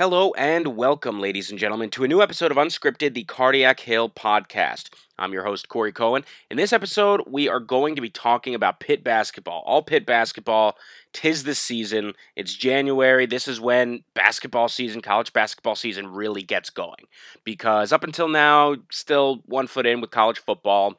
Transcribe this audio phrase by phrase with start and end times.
[0.00, 4.08] Hello and welcome, ladies and gentlemen, to a new episode of Unscripted, the Cardiac Hill
[4.08, 4.88] podcast.
[5.18, 6.24] I'm your host, Corey Cohen.
[6.50, 9.62] In this episode, we are going to be talking about Pitt basketball.
[9.66, 10.78] All Pitt basketball.
[11.12, 12.14] Tis the season.
[12.34, 13.26] It's January.
[13.26, 17.04] This is when basketball season, college basketball season, really gets going.
[17.44, 20.98] Because up until now, still one foot in with college football.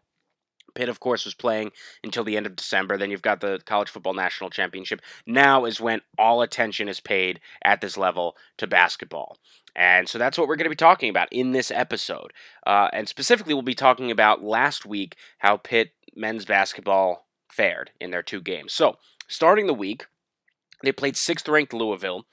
[0.73, 1.71] Pitt, of course, was playing
[2.03, 2.97] until the end of December.
[2.97, 5.01] Then you've got the College Football National Championship.
[5.25, 9.37] Now is when all attention is paid at this level to basketball.
[9.75, 12.33] And so that's what we're going to be talking about in this episode.
[12.65, 18.11] Uh, and specifically, we'll be talking about last week how Pitt men's basketball fared in
[18.11, 18.73] their two games.
[18.73, 20.05] So, starting the week,
[20.83, 22.25] they played sixth ranked Louisville,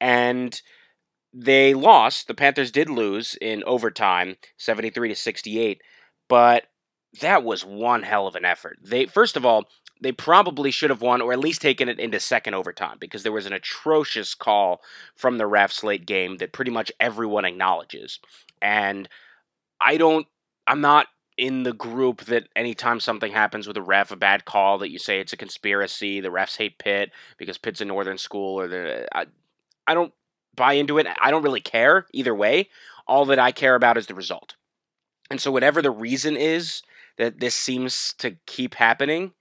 [0.00, 0.60] and
[1.32, 2.28] they lost.
[2.28, 5.82] The Panthers did lose in overtime, 73 to 68.
[6.28, 6.64] But
[7.20, 8.78] that was one hell of an effort.
[8.82, 9.64] They first of all,
[10.00, 13.32] they probably should have won or at least taken it into second overtime because there
[13.32, 14.82] was an atrocious call
[15.14, 18.18] from the refs late game that pretty much everyone acknowledges.
[18.60, 19.08] And
[19.80, 20.26] I don't
[20.66, 24.78] I'm not in the group that anytime something happens with a ref, a bad call,
[24.78, 28.58] that you say it's a conspiracy, the refs hate Pitt because Pitt's a northern school,
[28.58, 29.26] or the I,
[29.86, 30.12] I don't
[30.54, 31.06] buy into it.
[31.20, 32.68] I don't really care either way.
[33.06, 34.56] All that I care about is the result.
[35.30, 36.82] And so, whatever the reason is
[37.18, 39.32] that this seems to keep happening,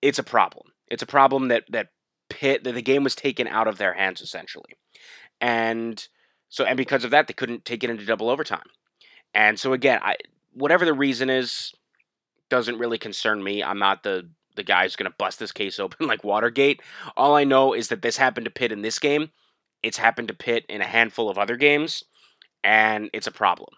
[0.00, 0.68] it's a problem.
[0.88, 1.88] It's a problem that that
[2.28, 4.76] Pitt that the game was taken out of their hands essentially,
[5.40, 6.06] and
[6.48, 8.66] so and because of that they couldn't take it into double overtime,
[9.34, 10.16] and so again, I
[10.52, 11.72] whatever the reason is,
[12.48, 13.62] doesn't really concern me.
[13.62, 16.82] I'm not the the guy who's going to bust this case open like Watergate.
[17.16, 19.30] All I know is that this happened to Pitt in this game.
[19.82, 22.04] It's happened to Pitt in a handful of other games,
[22.62, 23.70] and it's a problem.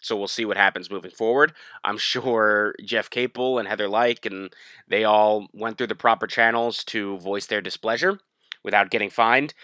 [0.00, 1.52] So we'll see what happens moving forward.
[1.82, 4.52] I'm sure Jeff Capel and Heather Lyke and
[4.88, 8.18] they all went through the proper channels to voice their displeasure
[8.62, 9.54] without getting fined,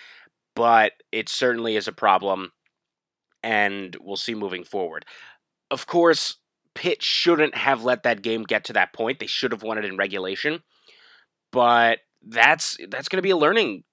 [0.54, 2.52] but it certainly is a problem,
[3.42, 5.04] and we'll see moving forward.
[5.70, 6.36] Of course,
[6.74, 9.18] Pitt shouldn't have let that game get to that point.
[9.18, 10.62] They should have won it in regulation,
[11.50, 13.84] but that's that's going to be a learning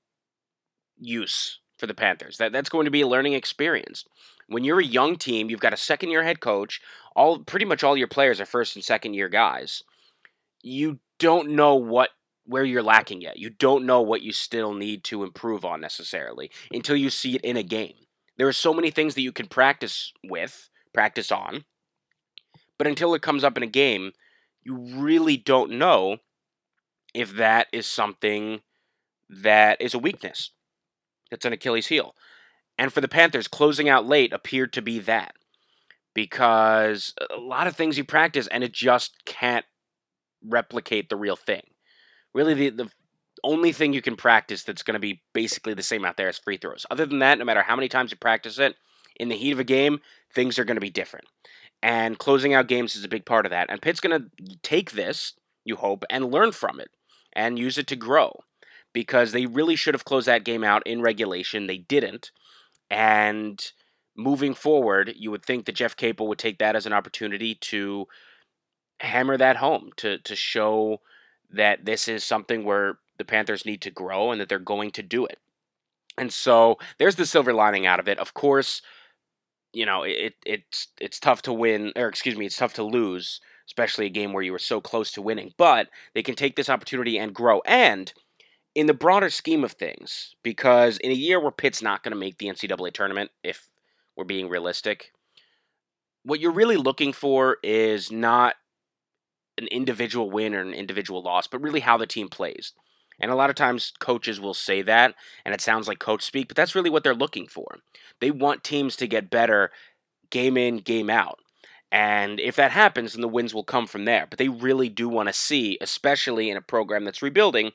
[0.97, 2.37] use for the Panthers.
[2.37, 4.05] That that's going to be a learning experience
[4.49, 6.81] when you're a young team, you've got a second year head coach,
[7.15, 9.83] all pretty much all your players are first and second year guys.
[10.61, 12.09] You don't know what
[12.45, 13.37] where you're lacking yet.
[13.37, 17.41] You don't know what you still need to improve on necessarily until you see it
[17.41, 17.93] in a game.
[18.37, 21.65] There are so many things that you can practice with, practice on,
[22.77, 24.13] but until it comes up in a game,
[24.63, 26.17] you really don't know
[27.13, 28.61] if that is something
[29.29, 30.51] that is a weakness.
[31.29, 32.15] That's an Achilles heel.
[32.79, 35.35] And for the Panthers, closing out late appeared to be that
[36.13, 39.65] because a lot of things you practice and it just can't
[40.47, 41.63] replicate the real thing.
[42.33, 42.89] Really, the, the
[43.43, 46.37] only thing you can practice that's going to be basically the same out there is
[46.37, 46.85] free throws.
[46.89, 48.75] Other than that, no matter how many times you practice it,
[49.19, 49.99] in the heat of a game,
[50.33, 51.25] things are going to be different.
[51.83, 53.69] And closing out games is a big part of that.
[53.69, 55.33] And Pitt's going to take this,
[55.65, 56.91] you hope, and learn from it
[57.33, 58.39] and use it to grow
[58.93, 61.67] because they really should have closed that game out in regulation.
[61.67, 62.31] They didn't.
[62.89, 63.63] And
[64.15, 68.07] moving forward, you would think that Jeff Capel would take that as an opportunity to
[68.99, 71.01] hammer that home, to to show
[71.51, 75.03] that this is something where the Panthers need to grow and that they're going to
[75.03, 75.39] do it.
[76.17, 78.19] And so there's the silver lining out of it.
[78.19, 78.81] Of course,
[79.73, 83.39] you know, it it's it's tough to win or excuse me, it's tough to lose,
[83.67, 86.69] especially a game where you were so close to winning, but they can take this
[86.69, 87.61] opportunity and grow.
[87.65, 88.13] And
[88.79, 92.17] in the broader scheme of things, because in a year where Pitt's not going to
[92.17, 93.67] make the NCAA tournament, if
[94.15, 95.11] we're being realistic,
[96.23, 98.55] what you're really looking for is not
[99.57, 102.71] an individual win or an individual loss, but really how the team plays.
[103.19, 105.13] And a lot of times coaches will say that,
[105.43, 107.79] and it sounds like coach speak, but that's really what they're looking for.
[108.21, 109.71] They want teams to get better
[110.29, 111.39] game in, game out.
[111.91, 114.25] And if that happens, then the wins will come from there.
[114.29, 117.71] But they really do want to see, especially in a program that's rebuilding,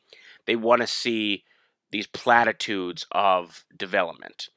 [0.47, 1.45] they want to see
[1.91, 4.49] these platitudes of development.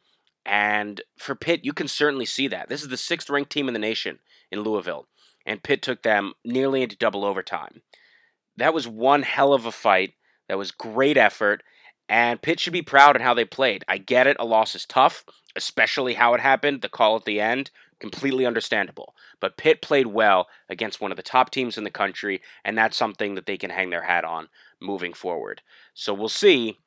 [0.46, 2.70] And for Pitt, you can certainly see that.
[2.70, 4.20] This is the sixth ranked team in the nation
[4.52, 5.08] in Louisville,
[5.46, 7.82] and Pitt took them nearly into double overtime.
[8.56, 10.14] That was one hell of a fight.
[10.48, 11.64] That was great effort,
[12.08, 13.84] and Pitt should be proud of how they played.
[13.88, 15.26] I get it, a loss is tough,
[15.56, 17.70] especially how it happened, the call at the end,
[18.00, 19.14] completely understandable.
[19.42, 22.96] But Pitt played well against one of the top teams in the country, and that's
[22.96, 24.48] something that they can hang their hat on
[24.82, 25.62] moving forward.
[25.94, 26.78] So we'll see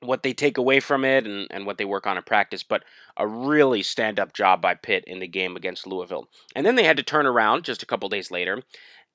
[0.00, 2.84] what they take away from it and, and what they work on in practice, but
[3.16, 6.28] a really stand up job by Pitt in the game against Louisville.
[6.56, 8.62] And then they had to turn around just a couple days later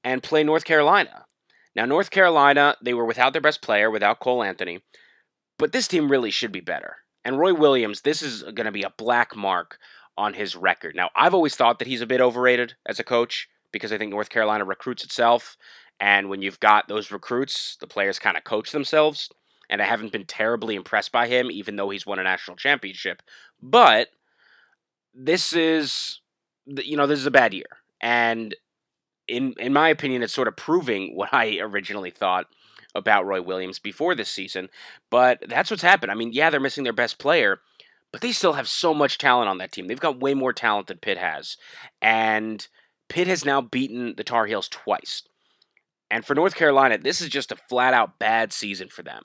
[0.04, 1.26] and play North Carolina.
[1.76, 4.80] Now, North Carolina, they were without their best player, without Cole Anthony,
[5.60, 6.98] but this team really should be better.
[7.24, 9.78] And Roy Williams, this is going to be a black mark
[10.18, 10.96] on his record.
[10.96, 14.12] Now, I've always thought that he's a bit overrated as a coach because I think
[14.12, 15.58] North Carolina recruits itself.
[16.00, 19.30] And when you've got those recruits, the players kind of coach themselves.
[19.70, 23.22] And I haven't been terribly impressed by him, even though he's won a national championship.
[23.62, 24.10] But
[25.14, 26.22] this is,
[26.66, 27.66] you know, this is a bad year.
[28.00, 28.56] And
[29.28, 32.46] in in my opinion, it's sort of proving what I originally thought
[32.96, 34.70] about Roy Williams before this season.
[35.10, 36.12] But that's what's happened.
[36.12, 37.60] I mean, yeah, they're missing their best player,
[38.12, 39.88] but they still have so much talent on that team.
[39.88, 41.58] They've got way more talent than Pitt has.
[42.02, 42.66] And
[43.10, 45.24] Pitt has now beaten the Tar Heels twice.
[46.10, 49.24] And for North Carolina, this is just a flat out bad season for them.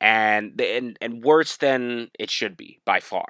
[0.00, 3.26] And, and and worse than it should be by far.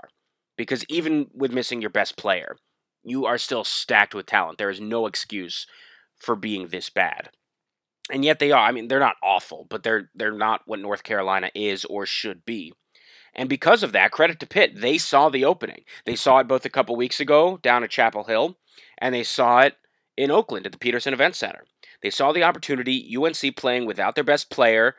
[0.56, 2.56] Because even with missing your best player,
[3.02, 4.58] you are still stacked with talent.
[4.58, 5.66] There is no excuse
[6.18, 7.30] for being this bad.
[8.12, 8.66] And yet they are.
[8.66, 12.44] I mean, they're not awful, but they're they're not what North Carolina is or should
[12.44, 12.72] be.
[13.34, 15.84] And because of that, credit to Pitt, they saw the opening.
[16.04, 18.58] They saw it both a couple weeks ago down at Chapel Hill,
[18.98, 19.76] and they saw it
[20.16, 21.64] in Oakland at the Petersen Event Center.
[22.02, 24.94] They saw the opportunity, UNC playing without their best player.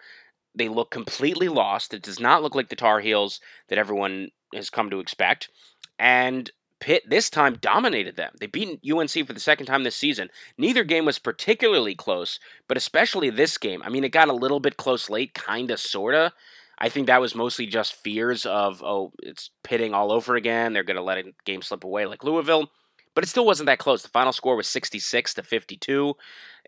[0.54, 1.94] They look completely lost.
[1.94, 3.40] It does not look like the Tar Heels
[3.70, 5.50] that everyone has come to expect.
[5.98, 6.52] And
[6.82, 8.34] Pitt this time dominated them.
[8.40, 10.30] They beat UNC for the second time this season.
[10.58, 13.82] Neither game was particularly close, but especially this game.
[13.86, 16.34] I mean, it got a little bit close late, kind of, sort of.
[16.80, 20.74] I think that was mostly just fears of, oh, it's pitting all over again.
[20.74, 22.72] They're going to let a game slip away like Louisville.
[23.14, 24.02] But it still wasn't that close.
[24.02, 26.16] The final score was 66 to 52.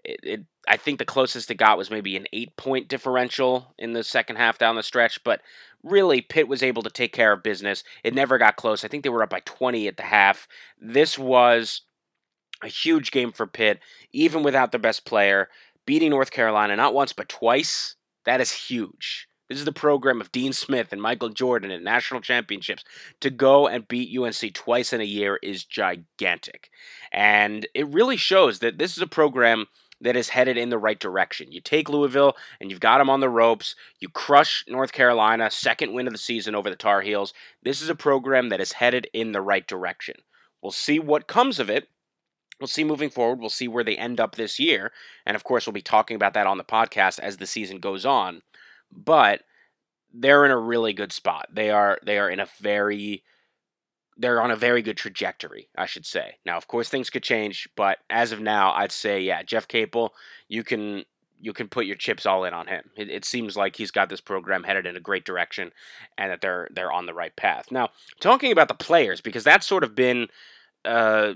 [0.04, 3.94] It, it, I think the closest it got was maybe an eight point differential in
[3.94, 5.24] the second half down the stretch.
[5.24, 5.42] But
[5.84, 7.84] really, Pitt was able to take care of business.
[8.04, 8.84] It never got close.
[8.84, 10.48] I think they were up by 20 at the half.
[10.80, 11.82] This was
[12.62, 13.80] a huge game for Pitt,
[14.12, 15.50] even without their best player.
[15.86, 17.96] Beating North Carolina not once, but twice.
[18.26, 19.28] That is huge.
[19.50, 22.84] This is the program of Dean Smith and Michael Jordan at national championships.
[23.20, 26.70] To go and beat UNC twice in a year is gigantic.
[27.12, 29.68] And it really shows that this is a program
[30.04, 31.52] that is headed in the right direction.
[31.52, 33.76] You take Louisville and you've got them on the ropes.
[34.00, 37.34] You crush North Carolina, second win of the season over the Tar Heels.
[37.64, 40.16] This is a program that is headed in the right direction.
[40.62, 41.90] We'll see what comes of it.
[42.60, 43.40] We'll see moving forward.
[43.40, 44.92] We'll see where they end up this year.
[45.26, 48.06] And of course, we'll be talking about that on the podcast as the season goes
[48.06, 48.42] on
[48.96, 49.42] but
[50.14, 51.48] they're in a really good spot.
[51.52, 53.24] They are they are in a very
[54.18, 56.38] they're on a very good trajectory, I should say.
[56.46, 60.14] Now, of course, things could change, but as of now, I'd say, yeah, Jeff Capel,
[60.48, 61.06] you can
[61.40, 62.90] you can put your chips all in on him.
[62.96, 65.72] It, it, seems like he's got this program headed in a great direction,
[66.18, 67.72] and that they're they're on the right path.
[67.72, 67.90] Now,
[68.22, 70.30] talking about the players, because that's sort of been
[70.86, 71.34] uh,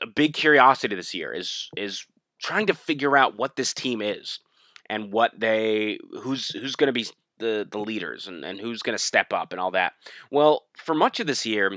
[0.00, 2.06] a big curiosity this year, is is
[2.38, 4.40] trying to figure out what this team is
[4.86, 7.06] and what they who's who's going to be
[7.38, 9.92] the the leaders and, and who's going to step up and all that.
[10.30, 11.76] Well, for much of this year,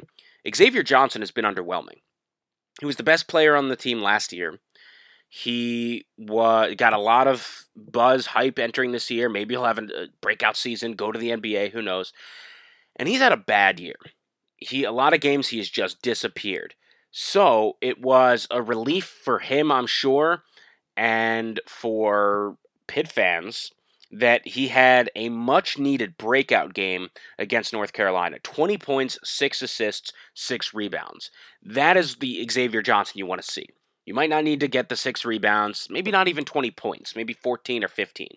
[0.56, 2.02] Xavier Johnson has been underwhelming.
[2.80, 4.60] He was the best player on the team last year.
[5.30, 9.28] He was got a lot of buzz, hype entering this year.
[9.30, 12.14] Maybe he'll have a breakout season, go to the NBA, who knows.
[12.96, 13.96] And he's had a bad year.
[14.56, 16.76] He a lot of games he has just disappeared.
[17.12, 20.44] So it was a relief for him, I'm sure,
[20.96, 22.58] and for
[22.88, 23.72] Pitt fans
[24.12, 30.14] that he had a much needed breakout game against North Carolina 20 points, 6 assists,
[30.34, 31.30] 6 rebounds.
[31.62, 33.68] That is the Xavier Johnson you want to see.
[34.06, 37.34] You might not need to get the 6 rebounds, maybe not even 20 points, maybe
[37.34, 38.28] 14 or 15.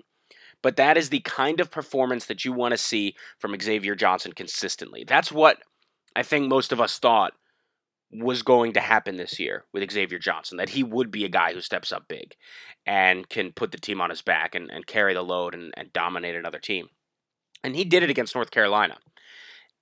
[0.62, 4.32] But that is the kind of performance that you want to see from Xavier Johnson
[4.32, 5.04] consistently.
[5.06, 5.58] That's what
[6.14, 7.34] I think most of us thought
[8.12, 11.52] was going to happen this year with Xavier Johnson, that he would be a guy
[11.52, 12.34] who steps up big
[12.84, 15.92] and can put the team on his back and, and carry the load and, and
[15.92, 16.88] dominate another team.
[17.62, 18.96] And he did it against North Carolina.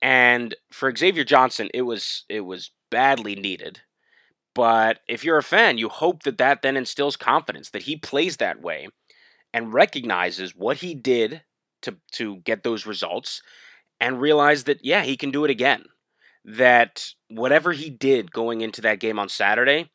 [0.01, 3.81] And for Xavier Johnson, it was it was badly needed.
[4.53, 8.37] But if you're a fan, you hope that that then instills confidence that he plays
[8.37, 8.87] that way
[9.53, 11.43] and recognizes what he did
[11.81, 13.41] to to get those results
[13.99, 15.85] and realize that yeah, he can do it again
[16.45, 19.89] that whatever he did going into that game on Saturday,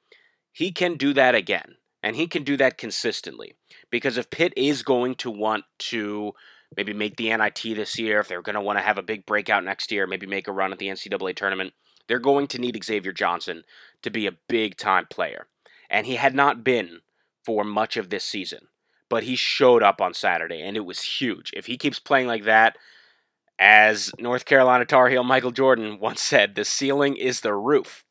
[0.53, 1.77] he can do that again.
[2.03, 3.55] And he can do that consistently.
[3.91, 6.33] Because if Pitt is going to want to
[6.77, 9.25] maybe make the NIT this year, if they're going to want to have a big
[9.25, 11.73] breakout next year, maybe make a run at the NCAA tournament,
[12.07, 13.65] they're going to need Xavier Johnson
[14.03, 15.47] to be a big time player.
[15.89, 17.01] And he had not been
[17.45, 18.69] for much of this season.
[19.09, 21.53] But he showed up on Saturday, and it was huge.
[21.55, 22.77] If he keeps playing like that,
[23.59, 28.05] as North Carolina Tar Heel Michael Jordan once said, the ceiling is the roof.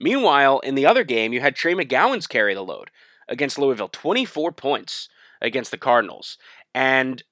[0.00, 2.90] Meanwhile, in the other game, you had Trey McGowens carry the load
[3.28, 5.08] against Louisville, 24 points
[5.40, 6.38] against the Cardinals.
[6.74, 7.22] And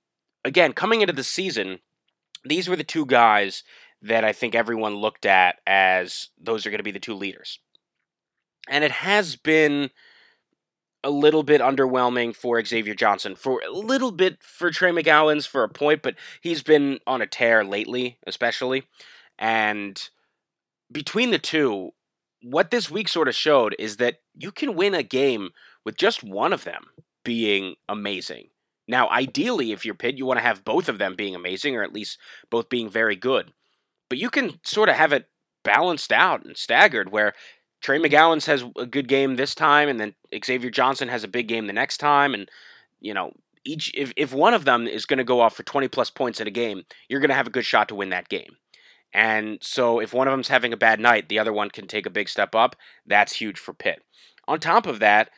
[0.45, 1.81] again, coming into the season,
[2.45, 3.63] these were the two guys
[4.03, 7.59] that I think everyone looked at as those are going to be the two leaders.
[8.69, 9.91] And it has been
[11.03, 15.63] a little bit underwhelming for Xavier Johnson, for a little bit for Trey McGowens for
[15.63, 18.85] a point, but he's been on a tear lately, especially.
[19.39, 20.01] And
[20.93, 21.93] between the two,
[22.43, 25.51] what this week sort of showed is that you can win a game
[25.85, 26.85] with just one of them
[27.25, 28.49] being amazing.
[28.89, 31.83] Now, ideally, if you're Pitt, you want to have both of them being amazing, or
[31.83, 32.19] at least
[32.51, 33.53] both being very good.
[34.09, 35.29] But you can sort of have it
[35.63, 37.35] balanced out and staggered where
[37.81, 41.49] Trey McGowens has a good game this time, and then Xavier Johnson has a big
[41.49, 42.51] game the next time, and
[43.01, 43.33] you know
[43.65, 46.41] each if if one of them is going to go off for 20 plus points
[46.41, 48.57] in a game, you're going to have a good shot to win that game.
[49.13, 52.07] And so if one of them's having a bad night, the other one can take
[52.07, 52.77] a big step up.
[53.07, 54.05] That's huge for Pitt.
[54.47, 55.31] On top of that,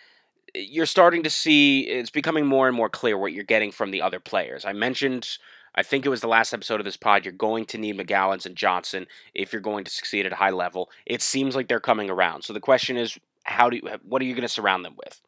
[0.54, 4.02] you're starting to see it's becoming more and more clear what you're getting from the
[4.02, 4.64] other players.
[4.64, 5.38] I mentioned
[5.74, 7.24] I think it was the last episode of this pod.
[7.24, 10.50] You're going to need McGowens and Johnson if you're going to succeed at a high
[10.50, 10.90] level.
[11.06, 12.42] It seems like they're coming around.
[12.42, 15.20] So the question is, how do you, what are you going to surround them with?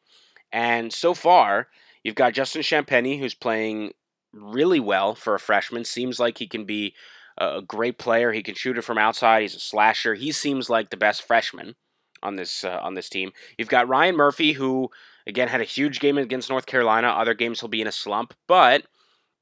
[0.51, 1.67] And so far,
[2.03, 3.93] you've got Justin Champagnie, who's playing
[4.33, 5.83] really well for a freshman.
[5.83, 6.93] Seems like he can be
[7.37, 8.31] a great player.
[8.31, 9.41] He can shoot it from outside.
[9.41, 10.13] He's a slasher.
[10.13, 11.75] He seems like the best freshman
[12.23, 13.31] on this uh, on this team.
[13.57, 14.89] You've got Ryan Murphy, who
[15.27, 17.07] again had a huge game against North Carolina.
[17.07, 18.85] Other games he'll be in a slump, but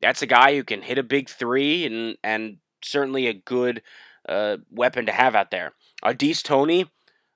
[0.04, 3.82] that's a guy who can hit a big three and and certainly a good
[4.28, 5.72] uh, weapon to have out there.
[6.04, 6.92] Au'Diese Toney,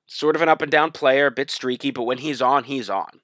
[0.06, 2.90] sort of an up and down player, a bit streaky, but when he's on, he's
[2.90, 3.22] on,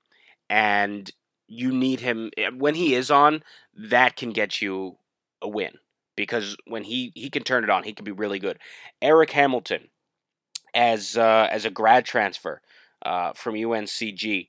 [0.50, 1.12] and
[1.47, 3.43] you need him eh, when he is on.
[3.75, 4.97] That can get you
[5.41, 5.73] a win
[6.15, 8.59] because when he he can turn it on, he can be really good.
[9.01, 9.89] Eric Hamilton,
[10.73, 12.62] as uh, as a grad transfer
[13.05, 14.47] uh, from UNCG,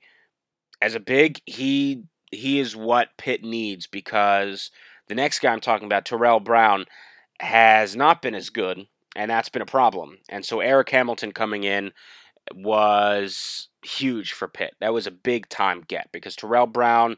[0.81, 2.03] as a big, he
[2.35, 4.71] he is what Pitt needs because
[5.07, 6.85] the next guy I'm talking about, Terrell Brown,
[7.39, 10.19] has not been as good, and that's been a problem.
[10.29, 11.91] And so Eric Hamilton coming in
[12.53, 14.75] was huge for Pitt.
[14.79, 17.17] That was a big time get because Terrell Brown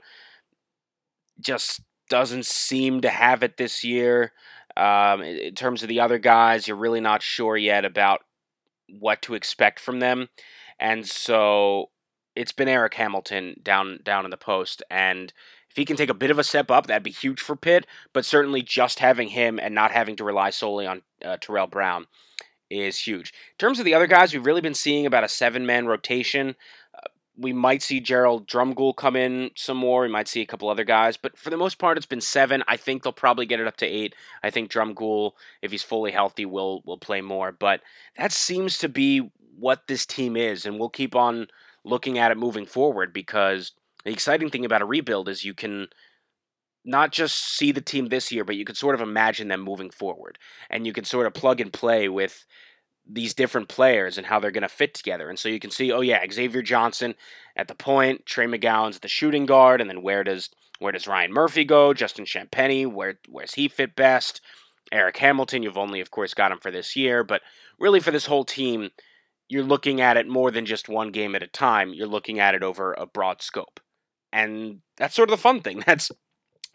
[1.40, 4.32] just doesn't seem to have it this year.
[4.76, 8.22] Um, in terms of the other guys, you're really not sure yet about
[9.00, 10.30] what to expect from them.
[10.80, 11.90] And so
[12.38, 15.34] it's been Eric Hamilton down down in the post, and
[15.70, 17.86] if he can take a bit of a step up, that'd be huge for Pitt.
[18.14, 22.08] But certainly, just having him and not having to rely solely on uh, Terrell Brown
[22.70, 23.32] is huge.
[23.32, 26.56] In terms of the other guys, we've really been seeing about a seven man rotation.
[26.94, 30.02] Uh, we might see Gerald Drumgoole come in some more.
[30.02, 32.64] We might see a couple other guys, but for the most part, it's been seven.
[32.68, 34.16] I think they'll probably get it up to eight.
[34.44, 37.52] I think Drumgoole, if he's fully healthy, will will play more.
[37.52, 37.82] But
[38.18, 41.48] that seems to be what this team is, and we'll keep on
[41.88, 43.72] looking at it moving forward because
[44.06, 45.88] the exciting thing about a rebuild is you can
[46.86, 49.90] not just see the team this year, but you can sort of imagine them moving
[49.90, 50.38] forward.
[50.70, 52.46] And you can sort of plug and play with
[53.10, 55.30] these different players and how they're going to fit together.
[55.30, 57.16] And so you can see, oh yeah, Xavier Johnson
[57.56, 61.08] at the point, Trey McGowens at the shooting guard, and then where does where does
[61.08, 61.94] Ryan Murphy go?
[61.94, 64.42] Justin Champagnie, where where's he fit best?
[64.92, 67.42] Eric Hamilton, you've only of course got him for this year, but
[67.80, 68.90] really for this whole team,
[69.50, 71.94] you're looking at it more than just one game at a time.
[71.94, 73.80] You're looking at it over a broad scope,
[74.32, 75.80] and that's sort of the fun thing.
[75.86, 76.12] That's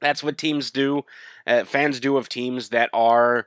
[0.00, 1.04] that's what teams do,
[1.46, 3.46] uh, fans do of teams that are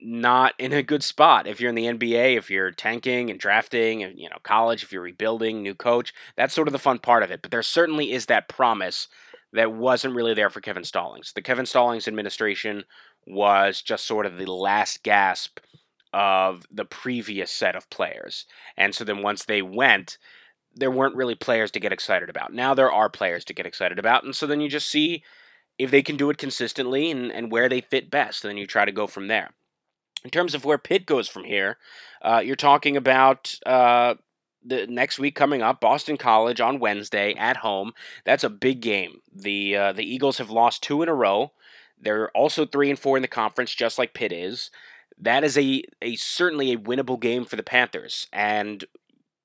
[0.00, 1.46] not in a good spot.
[1.48, 4.92] If you're in the NBA, if you're tanking and drafting, and you know college, if
[4.92, 7.42] you're rebuilding, new coach, that's sort of the fun part of it.
[7.42, 9.08] But there certainly is that promise
[9.52, 11.32] that wasn't really there for Kevin Stallings.
[11.34, 12.84] The Kevin Stallings administration
[13.26, 15.58] was just sort of the last gasp
[16.14, 18.46] of the previous set of players.
[18.76, 20.16] And so then once they went,
[20.72, 22.54] there weren't really players to get excited about.
[22.54, 24.22] Now there are players to get excited about.
[24.22, 25.24] And so then you just see
[25.76, 28.44] if they can do it consistently and, and where they fit best.
[28.44, 29.50] And then you try to go from there.
[30.24, 31.78] In terms of where Pitt goes from here,
[32.22, 34.14] uh, you're talking about uh,
[34.64, 37.92] the next week coming up, Boston College on Wednesday at home.
[38.24, 39.20] That's a big game.
[39.34, 41.52] The uh, the Eagles have lost two in a row.
[42.00, 44.70] They're also three and four in the conference, just like Pitt is
[45.18, 48.26] that is a, a certainly a winnable game for the Panthers.
[48.32, 48.84] And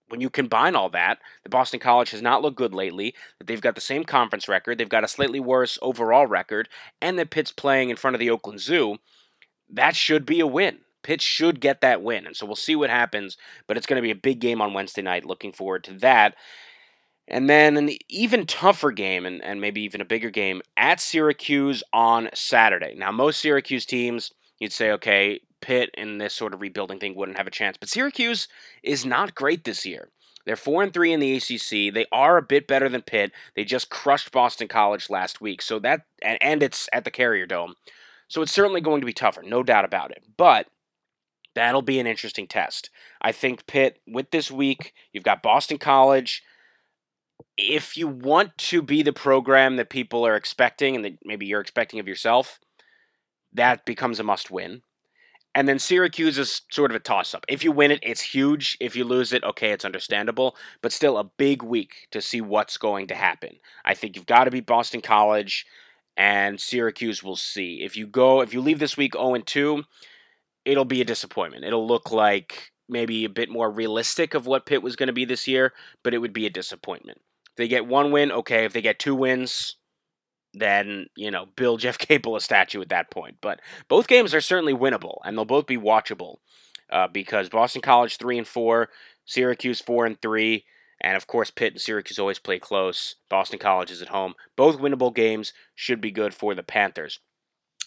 [0.10, 3.14] when you combine all that, the Boston College has not looked good lately.
[3.44, 6.70] They've got the same conference record, they've got a slightly worse overall record,
[7.02, 8.98] and that Pitt's playing in front of the Oakland Zoo.
[9.70, 10.80] That should be a win.
[11.04, 12.26] Pitt should get that win.
[12.26, 14.74] And so we'll see what happens, but it's going to be a big game on
[14.74, 15.26] Wednesday night.
[15.26, 16.36] Looking forward to that.
[17.28, 21.84] And then an even tougher game, and, and maybe even a bigger game, at Syracuse
[21.94, 22.96] on Saturday.
[22.98, 27.38] Now, most Syracuse teams, you'd say, okay, Pitt in this sort of rebuilding thing wouldn't
[27.38, 27.78] have a chance.
[27.78, 28.48] But Syracuse
[28.84, 30.10] is not great this year.
[30.46, 31.94] They're four and three in the ACC.
[31.94, 33.32] They are a bit better than Pitt.
[33.56, 35.62] They just crushed Boston College last week.
[35.62, 37.76] So that and, and it's at the Carrier Dome.
[38.28, 40.24] So it's certainly going to be tougher, no doubt about it.
[40.38, 40.68] But
[41.56, 42.90] That'll be an interesting test.
[43.22, 46.44] I think Pitt, with this week, you've got Boston College.
[47.58, 51.62] If you want to be the program that people are expecting and that maybe you're
[51.62, 52.60] expecting of yourself,
[53.52, 54.84] that becomes a must win.
[55.56, 57.44] And then Syracuse is sort of a toss up.
[57.48, 58.78] If you win it, it's huge.
[58.80, 62.78] If you lose it, okay, it's understandable, but still a big week to see what's
[62.78, 63.58] going to happen.
[63.84, 65.66] I think you've got to beat Boston College
[66.20, 67.82] and Syracuse will see.
[67.82, 69.84] If you go if you leave this week 0 2,
[70.66, 71.64] it'll be a disappointment.
[71.64, 75.26] It'll look like maybe a bit more realistic of what Pitt was going to be
[75.26, 77.20] this year, but it would be a disappointment.
[77.52, 78.66] If they get one win, okay.
[78.66, 79.78] If they get two wins,
[80.54, 83.38] then you know build Jeff Capel a statue at that point.
[83.42, 86.38] But both games are certainly winnable, and they'll both be watchable
[86.92, 88.90] uh, because Boston College three and four,
[89.26, 90.66] Syracuse four and three,
[91.02, 93.16] and of course Pitt and Syracuse always play close.
[93.30, 94.34] Boston College is at home.
[94.56, 97.20] Both winnable games should be good for the Panthers.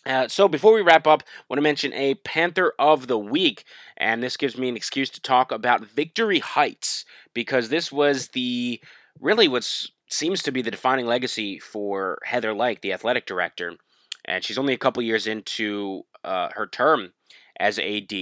[0.04, 3.64] Uh, so before we wrap up, I want to mention a Panther of the week,
[3.97, 7.04] and this gives me an excuse to talk about Victory Heights
[7.35, 8.81] because this was the
[9.21, 9.69] really what
[10.09, 13.75] seems to be the defining legacy for Heather Lyke, the athletic director.
[14.25, 17.12] And she's only a couple years into uh, her term
[17.59, 18.12] as AD.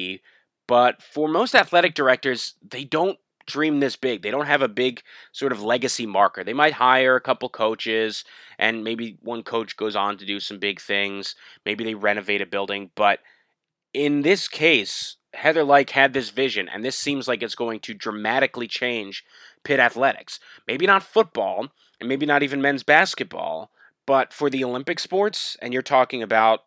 [0.67, 4.23] But for most athletic directors, they don't dream this big.
[4.23, 6.45] They don't have a big sort of legacy marker.
[6.45, 8.25] They might hire a couple coaches,
[8.59, 11.35] and maybe one coach goes on to do some big things.
[11.67, 12.91] Maybe they renovate a building.
[12.95, 13.19] But
[13.93, 17.95] in this case, Heather Lyke had this vision, and this seems like it's going to
[17.95, 19.25] dramatically change
[19.65, 20.41] Pitt athletics.
[20.67, 21.69] Maybe not football,
[22.01, 23.71] and maybe not even men's basketball,
[24.07, 26.61] but for the Olympic sports, and you're talking about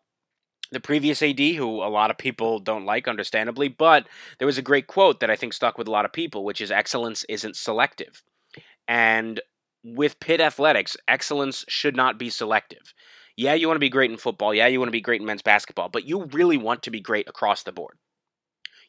[0.70, 4.06] the previous AD, who a lot of people don't like, understandably, but
[4.38, 6.60] there was a great quote that I think stuck with a lot of people, which
[6.60, 8.22] is excellence isn't selective.
[8.88, 9.40] And
[9.84, 12.94] with Pitt athletics, excellence should not be selective.
[13.36, 14.54] Yeah, you want to be great in football.
[14.54, 17.00] Yeah, you want to be great in men's basketball, but you really want to be
[17.00, 17.98] great across the board.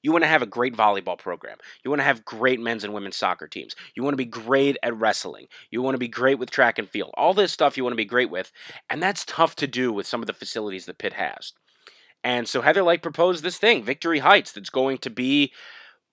[0.05, 1.57] You want to have a great volleyball program.
[1.83, 3.75] You want to have great men's and women's soccer teams.
[3.95, 5.47] You want to be great at wrestling.
[5.71, 7.09] You want to be great with track and field.
[7.17, 8.51] All this stuff you want to be great with.
[8.87, 11.53] And that's tough to do with some of the facilities that Pitt has.
[12.23, 15.51] And so Heather Lyke proposed this thing, Victory Heights, that's going to be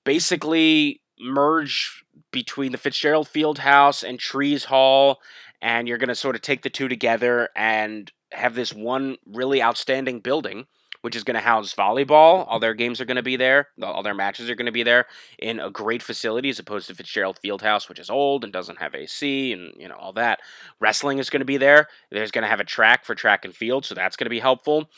[0.05, 5.20] basically merge between the Fitzgerald Field House and Trees Hall.
[5.61, 9.62] And you're going to sort of take the two together and have this one really
[9.62, 10.64] outstanding building
[11.02, 12.46] which is going to house volleyball.
[12.48, 13.68] All their games are going to be there.
[13.82, 15.06] All their matches are going to be there
[15.38, 18.94] in a great facility as opposed to Fitzgerald Fieldhouse, which is old and doesn't have
[18.94, 20.40] AC and you know all that.
[20.80, 21.88] Wrestling is going to be there.
[22.10, 24.40] There's going to have a track for track and field, so that's going to be
[24.40, 24.88] helpful.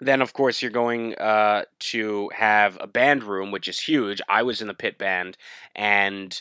[0.00, 4.20] Then, of course, you're going uh, to have a band room, which is huge.
[4.28, 5.38] I was in the Pitt band,
[5.74, 6.40] and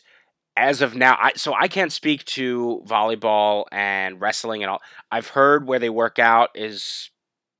[0.58, 4.82] as of now, I so I can't speak to volleyball and wrestling and all.
[5.12, 7.12] I've heard where they work out is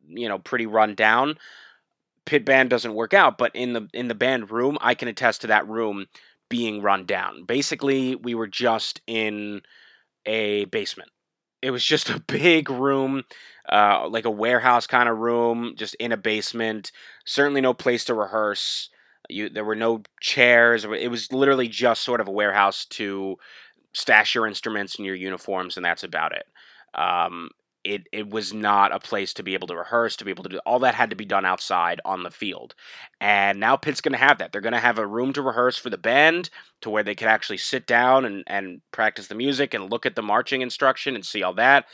[0.08, 1.38] you know pretty run down.
[2.26, 5.42] Pitt band doesn't work out, but in the in the band room, I can attest
[5.42, 6.08] to that room
[6.50, 7.44] being run down.
[7.44, 9.62] Basically, we were just in
[10.26, 11.10] a basement.
[11.62, 13.24] It was just a big room,
[13.72, 16.92] uh, like a warehouse kind of room, just in a basement.
[17.26, 18.90] Certainly no place to rehearse.
[19.28, 20.86] You, there were no chairs.
[20.86, 23.38] It was literally just sort of a warehouse to
[23.94, 26.46] stash your instruments and your uniforms, and that's about it.
[26.94, 27.50] Um,
[27.86, 30.50] it it was not a place to be able to rehearse, to be able to
[30.50, 32.76] do all that had to be done outside on the field.
[33.22, 34.52] And now Pitt's going to have that.
[34.52, 36.50] They're going to have a room to rehearse for the band
[36.82, 40.16] to where they could actually sit down and, and practice the music and look at
[40.16, 41.86] the marching instruction and see all that.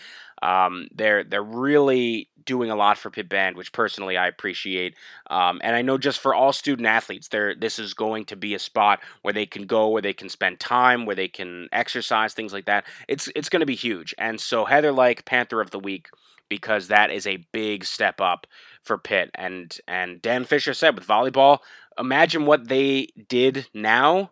[0.41, 4.95] Um, they're they're really doing a lot for Pitt Band, which personally I appreciate.
[5.29, 8.53] Um, and I know just for all student athletes, there this is going to be
[8.53, 12.33] a spot where they can go, where they can spend time, where they can exercise,
[12.33, 12.85] things like that.
[13.07, 14.13] It's it's going to be huge.
[14.17, 16.09] And so Heather Lyke Panther of the Week
[16.49, 18.45] because that is a big step up
[18.83, 19.31] for Pitt.
[19.35, 21.59] And and Dan Fisher said with volleyball,
[21.97, 24.31] imagine what they did now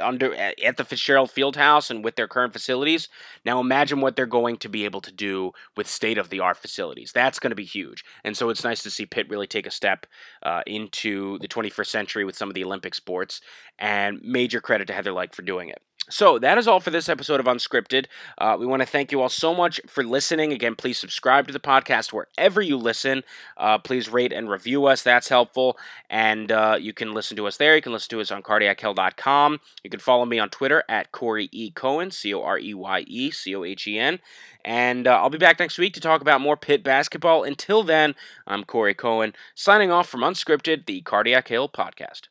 [0.00, 3.08] under at the Fitzgerald Fieldhouse and with their current facilities.
[3.44, 6.56] Now imagine what they're going to be able to do with state of the art
[6.56, 7.12] facilities.
[7.12, 8.04] That's going to be huge.
[8.24, 10.06] And so it's nice to see Pitt really take a step
[10.42, 13.40] uh, into the 21st century with some of the Olympic sports.
[13.78, 15.82] And major credit to Heather Lyke for doing it.
[16.08, 18.06] So that is all for this episode of Unscripted.
[18.38, 20.52] Uh, we want to thank you all so much for listening.
[20.52, 23.24] Again, please subscribe to the podcast wherever you listen.
[23.56, 25.02] Uh, please rate and review us.
[25.02, 25.76] That's helpful.
[26.08, 27.74] And uh, you can listen to us there.
[27.74, 29.60] You can listen to us on cardiachill.com.
[29.82, 31.72] You can follow me on Twitter at Corey E.
[31.72, 34.20] Cohen, C O R E Y E C O H E N.
[34.64, 37.42] And uh, I'll be back next week to talk about more Pitt basketball.
[37.42, 38.14] Until then,
[38.46, 42.28] I'm Corey Cohen, signing off from Unscripted, the Cardiac Hill podcast.